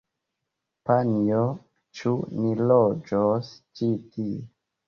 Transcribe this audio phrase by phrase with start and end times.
[0.89, 1.43] Panjo,
[1.99, 4.43] ĉu ni loĝos ĉi tie?